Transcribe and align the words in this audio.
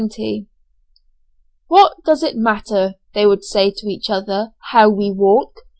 "What 1.67 2.03
does 2.03 2.23
it 2.23 2.35
matter," 2.35 2.95
they 3.13 3.27
would 3.27 3.43
say 3.43 3.69
to 3.69 3.87
each 3.87 4.09
other, 4.09 4.55
"how 4.71 4.89
we 4.89 5.11
walk? 5.11 5.57